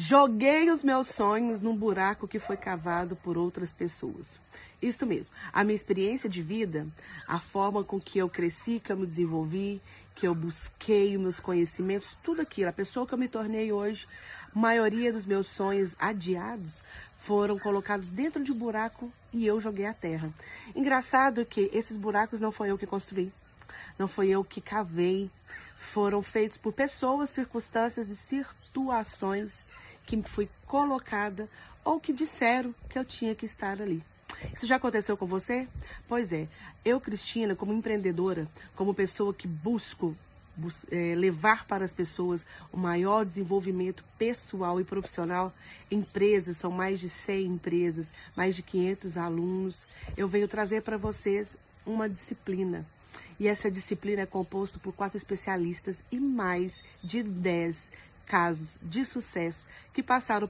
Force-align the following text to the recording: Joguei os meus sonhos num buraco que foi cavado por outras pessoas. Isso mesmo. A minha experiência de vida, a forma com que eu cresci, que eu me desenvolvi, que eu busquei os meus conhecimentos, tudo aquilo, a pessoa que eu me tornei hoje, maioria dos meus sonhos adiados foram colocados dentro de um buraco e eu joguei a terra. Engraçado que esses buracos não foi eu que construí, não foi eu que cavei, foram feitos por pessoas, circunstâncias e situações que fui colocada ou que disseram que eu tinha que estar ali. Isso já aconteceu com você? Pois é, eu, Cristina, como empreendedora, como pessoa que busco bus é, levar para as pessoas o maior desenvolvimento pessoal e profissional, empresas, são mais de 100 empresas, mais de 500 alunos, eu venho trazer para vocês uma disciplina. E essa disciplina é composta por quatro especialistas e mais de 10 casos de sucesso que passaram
Joguei 0.00 0.70
os 0.70 0.84
meus 0.84 1.08
sonhos 1.08 1.60
num 1.60 1.76
buraco 1.76 2.28
que 2.28 2.38
foi 2.38 2.56
cavado 2.56 3.16
por 3.16 3.36
outras 3.36 3.72
pessoas. 3.72 4.40
Isso 4.80 5.04
mesmo. 5.04 5.34
A 5.52 5.64
minha 5.64 5.74
experiência 5.74 6.30
de 6.30 6.40
vida, 6.40 6.86
a 7.26 7.40
forma 7.40 7.82
com 7.82 8.00
que 8.00 8.16
eu 8.16 8.28
cresci, 8.28 8.78
que 8.78 8.92
eu 8.92 8.96
me 8.96 9.04
desenvolvi, 9.04 9.82
que 10.14 10.28
eu 10.28 10.36
busquei 10.36 11.16
os 11.16 11.20
meus 11.20 11.40
conhecimentos, 11.40 12.16
tudo 12.22 12.40
aquilo, 12.40 12.70
a 12.70 12.72
pessoa 12.72 13.08
que 13.08 13.12
eu 13.12 13.18
me 13.18 13.26
tornei 13.26 13.72
hoje, 13.72 14.06
maioria 14.54 15.12
dos 15.12 15.26
meus 15.26 15.48
sonhos 15.48 15.96
adiados 15.98 16.80
foram 17.16 17.58
colocados 17.58 18.08
dentro 18.08 18.44
de 18.44 18.52
um 18.52 18.56
buraco 18.56 19.12
e 19.32 19.44
eu 19.44 19.60
joguei 19.60 19.86
a 19.86 19.94
terra. 19.94 20.32
Engraçado 20.76 21.44
que 21.44 21.70
esses 21.72 21.96
buracos 21.96 22.38
não 22.38 22.52
foi 22.52 22.70
eu 22.70 22.78
que 22.78 22.86
construí, 22.86 23.32
não 23.98 24.06
foi 24.06 24.28
eu 24.28 24.44
que 24.44 24.60
cavei, 24.60 25.28
foram 25.76 26.22
feitos 26.22 26.56
por 26.56 26.72
pessoas, 26.72 27.30
circunstâncias 27.30 28.08
e 28.08 28.14
situações 28.14 29.66
que 30.08 30.22
fui 30.22 30.48
colocada 30.66 31.46
ou 31.84 32.00
que 32.00 32.14
disseram 32.14 32.74
que 32.88 32.98
eu 32.98 33.04
tinha 33.04 33.34
que 33.34 33.44
estar 33.44 33.82
ali. 33.82 34.02
Isso 34.54 34.66
já 34.66 34.76
aconteceu 34.76 35.16
com 35.16 35.26
você? 35.26 35.68
Pois 36.08 36.32
é, 36.32 36.48
eu, 36.82 36.98
Cristina, 36.98 37.54
como 37.54 37.74
empreendedora, 37.74 38.48
como 38.74 38.94
pessoa 38.94 39.34
que 39.34 39.46
busco 39.46 40.16
bus 40.56 40.84
é, 40.90 41.14
levar 41.14 41.66
para 41.66 41.84
as 41.84 41.92
pessoas 41.92 42.46
o 42.72 42.76
maior 42.76 43.24
desenvolvimento 43.24 44.02
pessoal 44.18 44.80
e 44.80 44.84
profissional, 44.84 45.52
empresas, 45.90 46.56
são 46.56 46.70
mais 46.70 46.98
de 46.98 47.08
100 47.08 47.46
empresas, 47.46 48.08
mais 48.34 48.56
de 48.56 48.62
500 48.62 49.16
alunos, 49.16 49.86
eu 50.16 50.26
venho 50.26 50.48
trazer 50.48 50.82
para 50.82 50.96
vocês 50.96 51.56
uma 51.86 52.08
disciplina. 52.08 52.84
E 53.38 53.46
essa 53.46 53.70
disciplina 53.70 54.22
é 54.22 54.26
composta 54.26 54.78
por 54.78 54.92
quatro 54.92 55.16
especialistas 55.16 56.02
e 56.10 56.18
mais 56.18 56.82
de 57.02 57.22
10 57.22 57.90
casos 58.28 58.78
de 58.82 59.04
sucesso 59.04 59.66
que 59.92 60.02
passaram 60.02 60.46